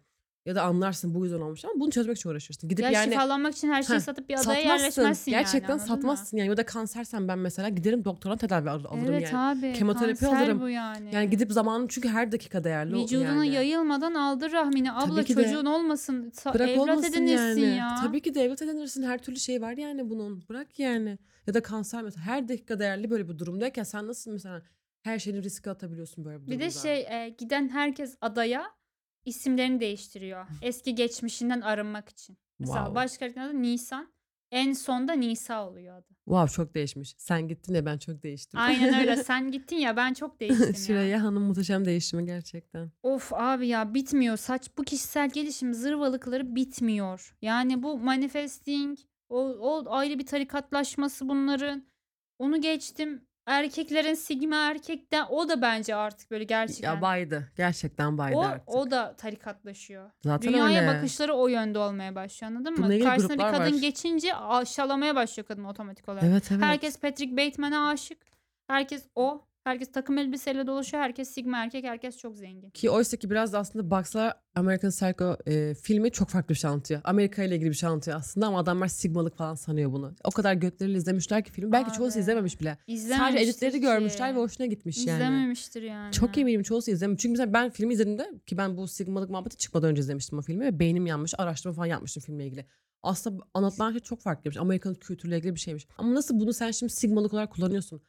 [0.46, 2.70] ya da anlarsın bu yüzden olmuş ama bunu çözmek için uğraşırsın.
[2.70, 5.42] Gidip Ya yani şifalanmak için her şeyi Heh, satıp bir adaya yerleşmezsin yani.
[5.44, 5.82] Gerçekten mı?
[5.84, 6.50] satmazsın yani.
[6.50, 9.60] Ya da kansersen ben mesela giderim doktora tedavi al- alırım Evet yani.
[9.60, 9.74] abi.
[9.74, 10.62] Kemoterapi kanser alırım.
[10.62, 11.10] bu yani.
[11.14, 12.96] Yani gidip zamanın çünkü her dakika değerli.
[13.04, 13.48] Vücuduna yani.
[13.54, 14.92] yayılmadan aldır rahmini.
[14.92, 15.44] Abla Tabii ki de.
[15.44, 16.32] çocuğun olmasın.
[16.36, 17.76] Sa- Bırak evlat olmasın edinirsin yani.
[17.78, 17.96] ya.
[18.02, 19.04] Tabii ki de evlat edinirsin.
[19.04, 20.44] Her türlü şey var yani bunun.
[20.50, 21.18] Bırak yani.
[21.48, 24.62] Ya da kanser mesela her dakika değerli böyle bir durumdayken sen nasıl mesela
[25.02, 26.66] her şeyini riske atabiliyorsun böyle bir Bir durumda.
[26.66, 28.64] de şey e, giden herkes adaya
[29.26, 30.46] isimlerini değiştiriyor.
[30.62, 32.38] Eski geçmişinden arınmak için.
[32.60, 32.96] Mesela Wow.
[32.96, 34.12] baş karakterin adı Nisan.
[34.52, 36.08] En sonda Nisa oluyor adı.
[36.26, 37.16] Wow çok değişmiş.
[37.18, 38.60] Sen gittin ya ben çok değiştim.
[38.60, 39.16] Aynen öyle.
[39.24, 40.74] Sen gittin ya ben çok değiştim ya.
[40.74, 42.92] Süreyya Hanım muhteşem değişimi gerçekten.
[43.04, 44.38] Of abi ya bitmiyor.
[44.38, 47.36] Saç bu kişisel gelişim zırvalıkları bitmiyor.
[47.42, 48.98] Yani bu manifesting
[49.30, 51.86] o, o ayrı bir tarikatlaşması bunların.
[52.40, 53.26] Onu geçtim.
[53.46, 56.96] Erkeklerin sigma erkekten o da bence artık böyle gerçekten.
[56.96, 57.52] Ya baydı.
[57.58, 58.70] Gerçekten baydı o, artık.
[58.70, 60.12] o da tarikatlaşıyor.
[60.24, 60.98] Zaten Dünyaya öyle.
[60.98, 62.78] bakışları o yönde olmaya başlıyor anladın mı?
[62.78, 63.82] Bununla ilgili Karşısına bir kadın var.
[63.82, 66.24] geçince aşağılamaya başlıyor kadın otomatik olarak.
[66.24, 66.64] Evet evet.
[66.64, 68.18] Herkes Patrick Bateman'a aşık.
[68.68, 69.42] Herkes o.
[69.64, 71.04] Herkes takım elbiseyle dolaşıyor.
[71.04, 71.86] Herkes sigma erkek.
[71.86, 72.70] Herkes çok zengin.
[72.70, 76.70] Ki oysa ki biraz da aslında baksalar American Psycho e, filmi çok farklı bir şey
[76.70, 77.02] anlatıyor.
[77.04, 80.14] Amerika ile ilgili bir şey anlatıyor aslında ama adamlar sigmalık falan sanıyor bunu.
[80.24, 81.72] O kadar götleriyle izlemişler ki filmi.
[81.72, 82.78] Belki çoğusu Abi, izlememiş bile.
[83.18, 83.82] Sadece editleri ki.
[83.82, 85.18] görmüşler ve hoşuna gitmiş yani.
[85.18, 86.12] İzlememiştir yani.
[86.12, 87.22] Çok eminim çoğusu izlememiş.
[87.22, 90.66] Çünkü mesela ben filmi izlediğimde ki ben bu sigmalık muhabbeti çıkmadan önce izlemiştim o filmi
[90.66, 91.34] ve beynim yanmış.
[91.38, 92.66] Araştırma falan yapmıştım filmle ilgili.
[93.04, 94.58] Aslında anlatılan şey çok farklıymış.
[94.58, 95.88] Amerikan kültürüyle ilgili bir şeymiş.
[95.98, 98.02] Ama nasıl bunu sen şimdi sigmalık olarak kullanıyorsun?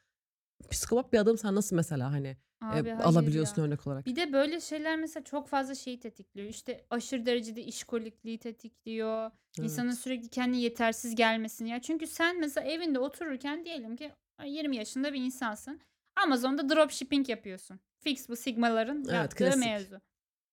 [0.71, 3.67] Psikopat bir adam sen nasıl mesela hani e, Abi hayır alabiliyorsun ya.
[3.69, 4.07] örnek olarak?
[4.07, 6.49] Bir de böyle şeyler mesela çok fazla şeyi tetikliyor.
[6.49, 9.31] İşte aşırı derecede işkolikliği tetikliyor.
[9.59, 9.71] Evet.
[9.71, 11.71] İnsanın sürekli kendi yetersiz gelmesini.
[11.71, 14.13] Ya çünkü sen mesela evinde otururken diyelim ki
[14.45, 15.81] 20 yaşında bir insansın.
[16.17, 17.81] Amazon'da dropshipping yapıyorsun.
[17.99, 19.65] Fix bu sigmaların Evet, yaptığı klasik.
[19.65, 20.01] mevzu.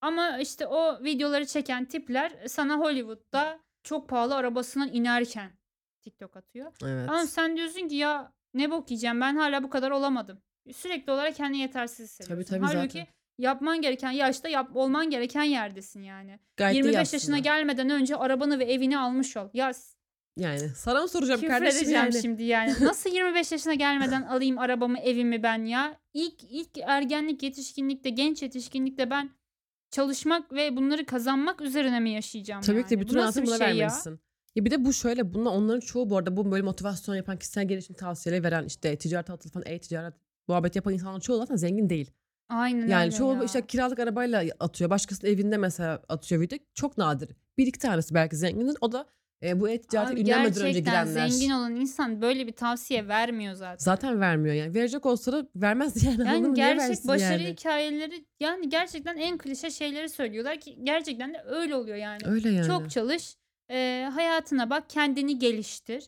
[0.02, 5.52] Ama işte o videoları çeken tipler sana Hollywood'da çok pahalı arabasından inerken
[6.02, 6.74] TikTok atıyor.
[6.84, 7.10] Evet.
[7.10, 10.42] Ama sen diyorsun ki ya ne bok yiyeceğim ben hala bu kadar olamadım.
[10.76, 12.50] Sürekli olarak kendini yetersiz hissediyorsun.
[12.56, 13.08] tabii Halbuki zaten.
[13.38, 16.40] yapman gereken yaşta yap, olman gereken yerdesin yani.
[16.58, 19.50] Gayet de iyi 25 yaşına gelmeden önce arabanı ve evini almış ol.
[19.54, 19.72] Ya
[20.38, 22.22] Yani sana mı soracağım küfür kardeşim edeceğim yani?
[22.22, 22.74] şimdi yani.
[22.82, 26.00] Nasıl 25 yaşına gelmeden alayım arabamı evimi ben ya?
[26.14, 29.30] İlk ilk ergenlik yetişkinlikte genç yetişkinlikte ben
[29.92, 32.88] çalışmak ve bunları kazanmak üzerine mi yaşayacağım Tabii yani?
[32.88, 34.12] ki de bütün Bu hayatını buna şey vermelisin.
[34.12, 34.18] Ya
[34.58, 37.96] bir de bu şöyle bunlar onların çoğu bu arada bu böyle motivasyon yapan kişisel gelişim
[37.96, 40.14] tavsiyeleri veren işte ticaret atıl falan e-ticaret
[40.48, 42.12] muhabbet yapan insanların çoğu zaten zengin değil.
[42.50, 43.44] Aynen Yani öyle çoğu ya.
[43.44, 44.90] işte kiralık arabayla atıyor.
[44.90, 46.60] Başkasının evinde mesela atıyor video.
[46.74, 47.30] Çok nadir.
[47.58, 48.76] Bir iki tanesi belki zenginin.
[48.82, 49.06] O da
[49.44, 51.28] e, bu e-ticarete Abi ünlenmeden önce gerçekten girenler.
[51.30, 53.78] zengin olan insan böyle bir tavsiye vermiyor zaten.
[53.84, 54.74] Zaten vermiyor yani.
[54.74, 56.14] Verecek olsa da vermez yani.
[56.30, 56.54] anladın Yani?
[56.54, 57.52] Niye gerçek versin başarı yani?
[57.54, 62.20] hikayeleri yani gerçekten en klişe şeyleri söylüyorlar ki gerçekten de öyle oluyor yani.
[62.26, 62.68] Öyle yani.
[62.68, 63.36] Çok çalış,
[63.70, 66.04] e, hayatına bak, kendini geliştir.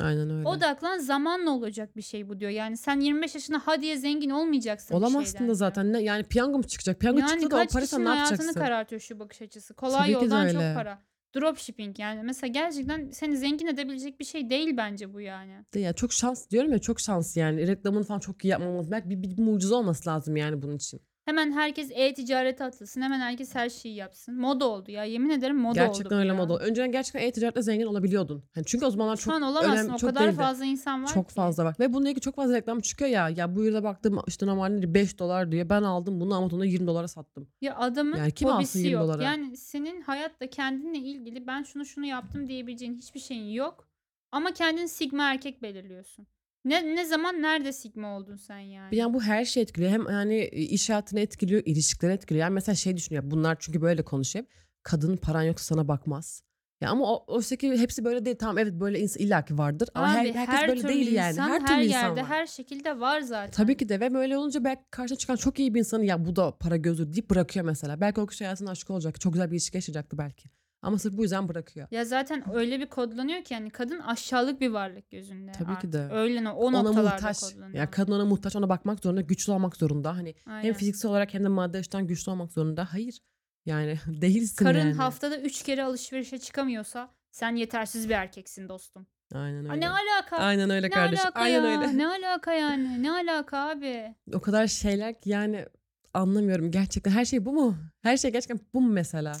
[0.00, 0.48] Aynen öyle.
[0.48, 2.50] Odaklan zamanla olacak bir şey bu diyor.
[2.50, 5.92] Yani sen 25 yaşında hadiye zengin olmayacaksın bir Olamazsın şeyden da zaten.
[5.92, 7.00] Ne, yani piyango mu çıkacak?
[7.00, 8.60] Piyango Yani çıktı da o kaç parayı sen kişinin ne hayatını yapacaksın?
[8.60, 9.74] karartıyor şu bakış açısı.
[9.74, 10.74] Kolay Tabii ki de yoldan çok öyle.
[10.74, 10.98] para.
[11.36, 15.64] Dropshipping yani mesela gerçekten seni zengin edebilecek bir şey değil bence bu yani.
[15.74, 17.66] De ya çok şans diyorum ya çok şans yani.
[17.66, 18.90] Reklamını falan çok iyi yapmamız.
[18.90, 21.00] Belki bir, bir mucize olması lazım yani bunun için.
[21.26, 23.02] Hemen herkes e-ticarete atılsın.
[23.02, 24.40] Hemen herkes her şeyi yapsın.
[24.40, 25.04] Moda oldu ya.
[25.04, 26.34] Yemin ederim moda oldu gerçekten bu öyle ya.
[26.34, 26.58] moda.
[26.58, 28.44] Önceden gerçekten e-ticaretle zengin olabiliyordun.
[28.56, 29.72] Yani çünkü o zamanlar Şu çok an olamazsın.
[29.72, 30.36] önemli, o çok kadar değildi.
[30.36, 31.34] fazla insan var Çok ki.
[31.34, 31.76] fazla var.
[31.80, 33.28] Ve bununla ilgili çok fazla reklam çıkıyor ya.
[33.28, 35.68] Ya bu yılda baktım işte normalde 5 dolar diyor.
[35.68, 37.48] Ben aldım bunu Amazon'da 20 dolara sattım.
[37.60, 39.02] Ya adamın Yani kim alsın hobisi 20 yok.
[39.02, 39.22] dolara?
[39.22, 43.88] Yani senin hayatta kendinle ilgili ben şunu şunu yaptım diyebileceğin hiçbir şeyin yok.
[44.32, 46.26] Ama kendin sigma erkek belirliyorsun.
[46.66, 48.96] Ne ne zaman nerede sigma oldun sen yani?
[48.96, 49.92] Yani bu her şey etkiliyor.
[49.92, 52.44] Hem yani iş hayatını etkiliyor, ilişkileri etkiliyor.
[52.44, 53.22] Yani mesela şey düşünüyor.
[53.26, 54.44] Bunlar çünkü böyle konuşuyor.
[54.82, 56.42] Kadın paran yoksa sana bakmaz.
[56.80, 58.36] Ya ama o oysa ki hepsi böyle değil.
[58.38, 61.30] Tamam evet böyle insan illaki vardır ama her, herkes her böyle değil yani.
[61.30, 62.28] insan, Her her, türlü insan yerde var.
[62.28, 63.50] her şekilde var zaten.
[63.50, 66.36] Tabii ki de ve böyle olunca belki karşına çıkan çok iyi bir insanı ya bu
[66.36, 68.00] da para gözü deyip bırakıyor mesela.
[68.00, 69.20] Belki o kişi hayatının aşkı olacak.
[69.20, 70.48] Çok güzel bir ilişki yaşayacaktı belki.
[70.82, 71.88] Ama sırf bu yüzden bırakıyor.
[71.90, 75.52] Ya zaten öyle bir kodlanıyor ki yani kadın aşağılık bir varlık gözünde.
[75.52, 75.92] Tabii ki artık.
[75.92, 76.08] de.
[76.12, 77.40] Öyle o ona noktalarda muhtaç.
[77.40, 77.74] kodlanıyor.
[77.74, 78.56] Yani kadın ona muhtaç.
[78.56, 79.20] Ona bakmak zorunda.
[79.20, 80.16] Güçlü olmak zorunda.
[80.16, 80.62] Hani Aynen.
[80.64, 82.92] hem fiziksel olarak hem de maddi açıdan güçlü olmak zorunda.
[82.92, 83.18] Hayır.
[83.66, 84.92] Yani değilsin Karın yani.
[84.92, 89.06] haftada üç kere alışverişe çıkamıyorsa sen yetersiz bir erkeksin dostum.
[89.34, 89.80] Aynen Aa, öyle.
[89.80, 90.36] ne alaka?
[90.36, 91.24] Aynen öyle ne kardeşim.
[91.26, 91.80] alaka Aynen ya?
[91.80, 91.98] öyle.
[91.98, 93.02] Ne alaka yani?
[93.02, 94.14] Ne alaka abi?
[94.34, 95.66] O kadar şeyler ki yani
[96.14, 97.10] anlamıyorum gerçekten.
[97.10, 97.76] Her şey bu mu?
[98.02, 99.32] Her şey gerçekten bu mu mesela?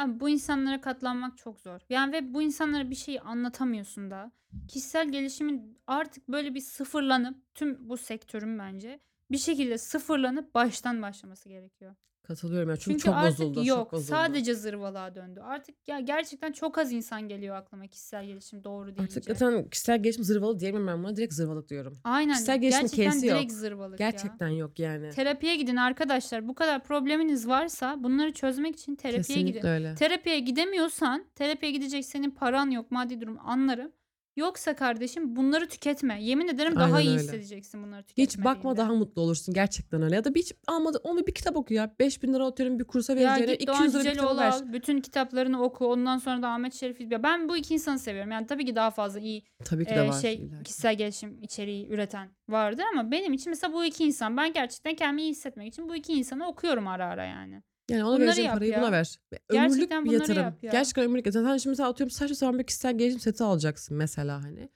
[0.00, 1.80] Abi bu insanlara katlanmak çok zor.
[1.88, 4.32] Yani ve bu insanlara bir şeyi anlatamıyorsun da.
[4.68, 9.00] Kişisel gelişimin artık böyle bir sıfırlanıp tüm bu sektörün bence
[9.32, 11.94] bir şekilde sıfırlanıp baştan başlaması gerekiyor.
[12.22, 12.76] Katılıyorum ya.
[12.76, 13.64] Çünkü, Çünkü çok artık bozuldu.
[13.66, 13.78] yok.
[13.78, 14.08] çok bozuldu.
[14.10, 15.40] Sadece zırvalığa döndü.
[15.44, 19.02] Artık ya gerçekten çok az insan geliyor aklıma kişisel gelişim doğru deyince.
[19.02, 21.16] Artık zaten kişisel gelişim zırvalı diyemem ben buna.
[21.16, 21.98] Direkt zırvalık diyorum.
[22.04, 22.32] Aynen.
[22.32, 23.60] kişisel gelişimin gerçekten K'si direkt yok.
[23.60, 24.10] zırvalık ya.
[24.10, 25.10] Gerçekten yok yani.
[25.10, 26.48] Terapiye gidin arkadaşlar.
[26.48, 29.68] Bu kadar probleminiz varsa bunları çözmek için terapiye Kesinlikle gidin.
[29.68, 29.94] öyle.
[29.94, 33.92] Terapiye gidemiyorsan, terapiye gidecek senin paran yok, maddi durum anlarım.
[34.36, 36.22] Yoksa kardeşim bunları tüketme.
[36.22, 37.20] Yemin ederim daha Aynen iyi öyle.
[37.22, 38.44] hissedeceksin bunları Hiç tüketmediğinde.
[38.44, 40.14] bakma daha mutlu olursun gerçekten öyle.
[40.14, 41.94] Ya da bir hiç almadı onu bir kitap oku ya.
[41.98, 44.50] 5000 lira atıyorum bir kursa Ya vereceğine git Doğan 200 lira bir kitap Cüceloğlu ver.
[44.50, 44.72] al.
[44.72, 45.86] Bütün kitaplarını oku.
[45.86, 47.22] Ondan sonra da Ahmet Şerif İzle.
[47.22, 48.30] Ben bu iki insanı seviyorum.
[48.30, 50.12] Yani tabii ki daha fazla iyi Tabii ki e, de var.
[50.20, 50.62] şey illaki.
[50.64, 55.22] kişisel gelişim içeriği üreten vardır ama benim için mesela bu iki insan ben gerçekten kendimi
[55.22, 57.62] iyi hissetmek için bu iki insanı okuyorum ara ara yani.
[57.90, 58.80] Yani ona Bunları vereceğin parayı ya.
[58.82, 59.16] buna ver.
[59.32, 60.42] Ve Gerçekten ömürlük bir yatırım.
[60.42, 60.70] yap ya.
[60.72, 61.46] Gerçekten ömürlük yatırım.
[61.46, 64.68] Sen şimdi atıyorum saçma sapan bir kişisel gelişim seti alacaksın mesela hani.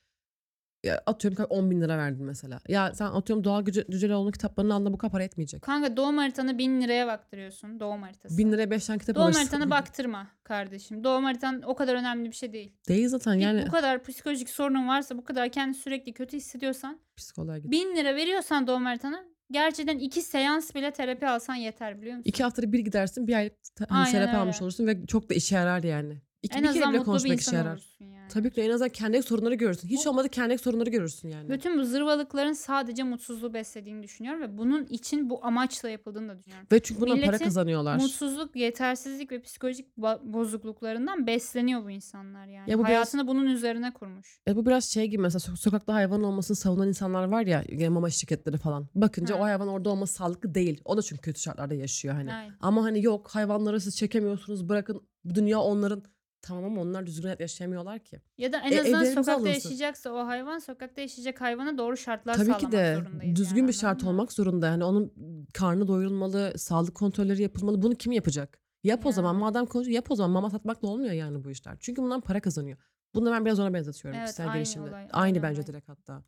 [0.84, 2.60] Ya atıyorum 10 bin lira verdin mesela.
[2.68, 5.62] Ya sen atıyorum Doğal Güce- Cüceloğlu'nun kitaplarını alında bu kadar para etmeyecek.
[5.62, 7.80] Kanka doğum haritanı bin liraya baktırıyorsun.
[7.80, 8.38] Doğum haritası.
[8.38, 9.40] Bin liraya 5 tane kitap Doğum alırsın.
[9.40, 11.04] haritanı baktırma kardeşim.
[11.04, 12.72] Doğum haritan o kadar önemli bir şey değil.
[12.88, 17.00] Değil zaten Bir- yani Bu kadar psikolojik sorunun varsa, bu kadar kendini sürekli kötü hissediyorsan,
[17.16, 17.70] psikoloğa git.
[17.70, 22.28] bin lira veriyorsan doğum haritana gerçekten iki seans bile terapi alsan yeter biliyor musun?
[22.28, 24.36] İki haftada bir gidersin bir ay hani Aynen terapi öyle.
[24.38, 26.20] almış olursun ve çok da işe yarar yani.
[26.42, 27.72] İki, en bir kere azından bile mutlu bir konuşmak işe insan yarar.
[27.72, 28.23] olursun yani.
[28.34, 29.88] Tabii ki en azından kendi sorunları görürsün.
[29.88, 31.48] Hiç olmadı kendi sorunları görürsün yani.
[31.50, 36.66] Bütün bu zırvalıkların sadece mutsuzluğu beslediğini düşünüyorum ve bunun için bu amaçla yapıldığını da düşünüyorum.
[36.72, 37.96] Ve çünkü bundan para Milletin kazanıyorlar.
[37.96, 42.70] Mutsuzluk, yetersizlik ve psikolojik ba- bozukluklarından besleniyor bu insanlar yani.
[42.70, 44.40] Ya bu biraz- Hayatını bunun üzerine kurmuş.
[44.48, 47.88] E bu biraz şey gibi mesela so- sokakta hayvan olmasını savunan insanlar var ya e,
[47.88, 48.88] mama şirketleri falan.
[48.94, 49.38] Bakınca Ha.
[49.40, 50.80] o hayvan orada olması sağlıklı değil.
[50.84, 52.32] O da çünkü kötü şartlarda yaşıyor hani.
[52.34, 52.54] Aynen.
[52.60, 55.00] Ama hani yok hayvanları siz çekemiyorsunuz bırakın
[55.34, 56.02] dünya onların.
[56.46, 58.20] Tamam ama onlar düzgün hayat yaşayamıyorlar ki.
[58.38, 59.50] Ya da en E, azından sokakta alınsın.
[59.50, 63.36] yaşayacaksa o hayvan sokakta yaşayacak hayvana doğru şartlar Tabii sağlamak ki de zorundayız.
[63.36, 64.08] düzgün yani, bir şart mı?
[64.08, 64.66] olmak zorunda.
[64.66, 65.12] Yani onun
[65.54, 67.82] karnı doyurulmalı, sağlık kontrolleri yapılmalı.
[67.82, 68.58] Bunu kim yapacak?
[68.82, 71.76] Yap o zaman madem konuşuyor yap o zaman mama satmakla olmuyor yani bu işler.
[71.80, 72.78] Çünkü bundan para kazanıyor.
[73.14, 74.88] Bunu ben biraz ona benzetiyorum Evet, kişisel aynı gelişimde.
[74.88, 75.66] olay, Aynı aynı bence olay.
[75.66, 76.22] direkt hatta.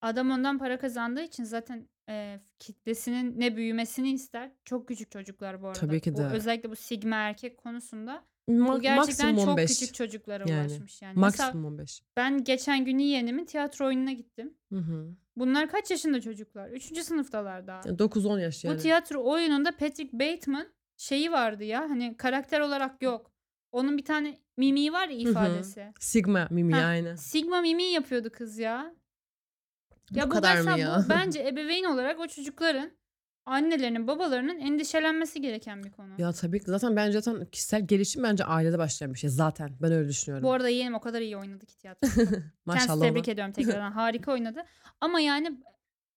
[0.00, 4.50] Adam ondan para kazandığı için zaten e, kitlesinin ne büyümesini ister.
[4.64, 5.78] Çok küçük çocuklar bu arada.
[5.80, 6.24] Tabii ki de.
[6.24, 8.24] özellikle bu sigma erkek konusunda
[8.58, 9.70] bu gerçekten maksimum çok 15.
[9.70, 11.14] küçük çocuklara Yani, ulaşmış yani.
[11.16, 12.02] Mesela Maksimum 15.
[12.16, 14.54] ben geçen gün yeğenimin tiyatro oyununa gittim.
[14.72, 15.14] Hı hı.
[15.36, 16.70] Bunlar kaç yaşında çocuklar?
[16.70, 17.80] Üçüncü sınıftalar daha.
[17.86, 18.76] Yani 9-10 yaş yani.
[18.76, 23.30] Bu tiyatro oyununda Patrick Bateman şeyi vardı ya hani karakter olarak yok.
[23.72, 25.30] Onun bir tane mimiği var ya hı.
[25.30, 25.92] ifadesi.
[26.00, 27.16] Sigma mimi Ha, aynı.
[27.16, 28.94] Sigma mimiği yapıyordu kız ya.
[30.10, 31.02] Ya Bu bu, kadar mı ya?
[31.04, 32.90] bu bence ebeveyn olarak o çocukların
[33.50, 36.08] annelerinin babalarının endişelenmesi gereken bir konu.
[36.18, 39.70] Ya tabii ki zaten bence zaten kişisel gelişim bence ailede başlayan bir şey zaten.
[39.82, 40.44] Ben öyle düşünüyorum.
[40.44, 42.08] Bu arada yeğenim o kadar iyi oynadı ki tiyatro.
[42.14, 43.32] Kendisi Maşallah tebrik ona.
[43.32, 43.92] ediyorum tekrardan.
[43.92, 44.62] Harika oynadı.
[45.00, 45.50] Ama yani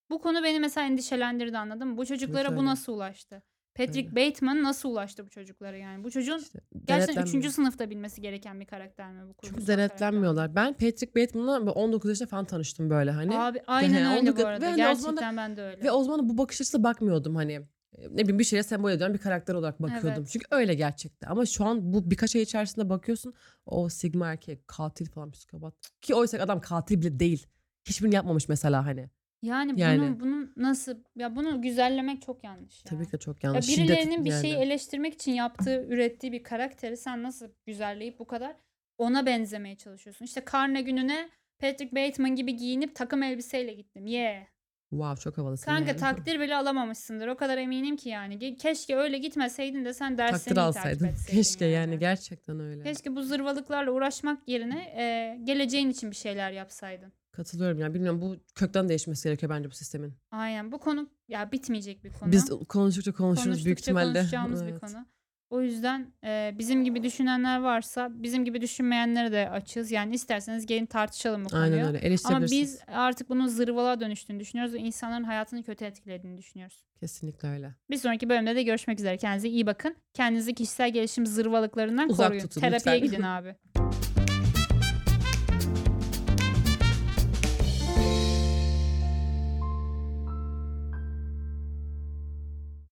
[0.10, 1.98] bu konu beni mesela endişelendirdi anladın mı?
[1.98, 3.44] Bu çocuklara bu nasıl ulaştı?
[3.76, 6.04] Patrick Bateman nasıl ulaştı bu çocuklara yani?
[6.04, 7.50] Bu çocuğun İşte gerçekten denetlenmiyor.
[7.50, 7.56] 3.
[7.56, 9.34] sınıfta bilmesi gereken bir karakter mi bu?
[9.44, 10.56] Çünkü denetlenmiyorlar.
[10.56, 13.30] Ben Patrick Bateman'la 19 yaşında falan tanıştım böyle hani.
[13.30, 13.50] karakter?
[13.62, 14.66] Abi aynen Yani öyle bu ve arada.
[14.66, 15.84] hani zaman da- Gerçekten ben de öyle.
[15.84, 17.62] Ve o zaman bu bakış açısıyla bakmıyordum hani.
[18.10, 20.14] Ne bileyim bir şeye sembol eden bir karakter olarak bakıyordum.
[20.18, 20.30] Evet.
[20.32, 21.28] Çünkü öyle gerçekten.
[21.30, 23.34] Ama şu an bu birkaç ay içerisinde bakıyorsun.
[23.66, 25.74] O sigma erkek, katil falan psikopat.
[26.02, 27.48] Ki oysa adam katil bile değil.
[27.86, 29.10] Hiçbirini yapmamış mesela hani.
[29.44, 30.00] Yani, Yani.
[30.00, 32.90] bunun bunun nasıl ya bunu güzellemek çok yanlış ya.
[32.90, 33.66] Tabii ki çok Ya yanlış.
[33.66, 34.42] Şiddet birilerinin bir yani.
[34.42, 38.56] şeyi eleştirmek için yaptığı, ürettiği bir karakteri sen nasıl güzelleyip bu kadar
[38.98, 40.26] ona benzemeye çalışıyorsun.
[40.26, 41.30] İşte karne gününe
[41.60, 44.06] Patrick Bateman gibi giyinip takım elbiseyle gittim.
[44.06, 44.44] Yeah.
[44.90, 46.00] Wow çok havalısın Kanka yani.
[46.00, 47.28] takdir bile alamamışsındır.
[47.28, 48.36] O kadar eminim ki yani.
[48.38, 51.06] Ge- Keşke öyle gitmeseydin de sen derslerini Takdir takip alsaydın.
[51.08, 52.00] etseydin Keşke yani.
[52.00, 52.84] gerçekten öyle.
[52.84, 57.14] Keşke bu zırvalıklarla uğraşmak yerine e, geleceğin için bir şeyler yapsaydın.
[57.38, 60.14] Katılıyorum yani bilmiyorum bu kökten değişmesi gerekiyor bence bu sistemin.
[60.32, 62.32] Aynen bu konu ya bitmeyecek bir konu.
[62.32, 64.14] Biz konuştukça konuşuruz büyük Konuştukça ihtimalle.
[64.20, 64.82] konuşacağımız bir Evet.
[64.82, 65.06] konu.
[65.50, 69.92] O yüzden e, bizim gibi düşünenler varsa bizim gibi düşünmeyenlere de açığız.
[69.92, 71.64] Yani isterseniz gelin tartışalım bu konuyu.
[71.66, 72.16] Aynen öyle.
[72.26, 76.84] Ama biz artık bunun zırvalığa dönüştüğünü düşünüyoruz ve insanların hayatını kötü etkilediğini düşünüyoruz.
[77.00, 77.76] Kesinlikle öyle.
[77.90, 79.18] Bir sonraki bölümde de görüşmek üzere.
[79.18, 79.96] Kendinize iyi bakın.
[80.14, 82.44] Kendinizi kişisel gelişim zırvalıklarından Uzak koruyun.
[82.44, 83.12] tutun Terapiye lütfen.
[83.12, 83.56] gidin abi.